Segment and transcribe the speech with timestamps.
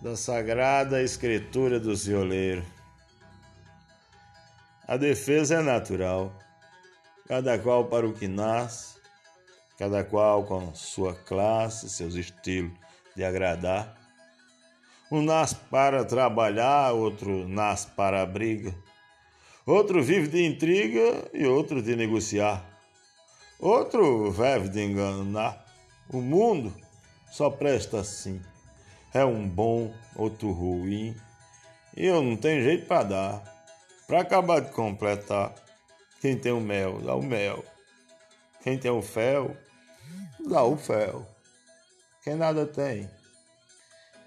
[0.00, 2.64] da sagrada escritura do cioleiro.
[4.88, 6.32] A defesa é natural,
[7.28, 8.98] cada qual para o que nasce,
[9.78, 12.72] cada qual com sua classe, seus estilos
[13.14, 13.94] de agradar.
[15.12, 18.74] Um nasce para trabalhar, outro nasce para a briga.
[19.66, 22.64] Outro vive de intriga e outro de negociar.
[23.58, 25.64] Outro vive de enganar.
[26.08, 26.74] O mundo
[27.30, 28.40] só presta assim.
[29.12, 31.16] É um bom, outro ruim.
[31.96, 33.42] E eu não tenho jeito para dar.
[34.06, 35.54] Para acabar de completar,
[36.20, 37.64] quem tem o mel, dá o mel.
[38.62, 39.56] Quem tem o fel,
[40.48, 41.26] dá o fel.
[42.22, 43.08] Quem nada tem,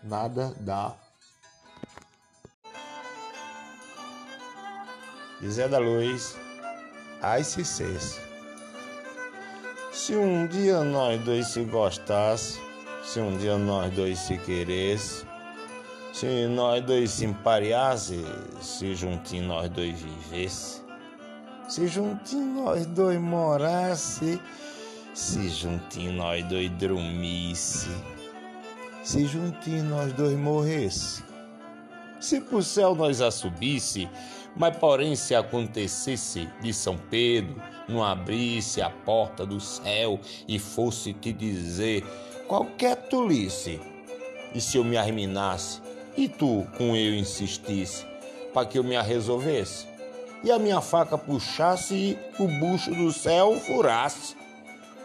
[0.02, 0.95] nada dá.
[5.45, 6.38] Zé da Luz,
[7.22, 7.64] ai se
[10.16, 12.59] um dia nós dois se gostasse,
[13.03, 15.25] se um dia nós dois se queresse,
[16.13, 18.23] se nós dois se empareasse,
[18.61, 20.81] se juntinho nós dois vivesse,
[21.67, 24.39] se juntinho nós dois morasse,
[25.13, 27.89] se juntinho nós dois dormisse,
[29.03, 31.23] se juntinho nós dois morresse,
[32.22, 34.09] se pro céu nós a subisse,
[34.56, 41.11] mas porém se acontecesse de São Pedro não abrisse a porta do céu e fosse
[41.13, 42.06] te dizer
[42.54, 43.82] qualquer tolice,
[44.54, 45.82] e se eu me arruinasse
[46.16, 48.06] e tu com eu insistisse
[48.54, 49.88] para que eu me resolvesse,
[50.44, 54.36] e a minha faca puxasse e o bucho do céu furasse,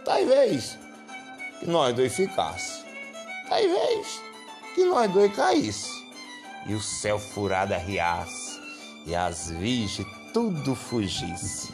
[0.05, 0.79] talvez
[1.59, 2.85] que nós dois ficasse,
[3.49, 4.23] talvez
[4.75, 6.05] que nós dois caísse,
[6.67, 8.61] e o céu furado arriasse
[9.07, 11.73] e as virgens tudo fugisse.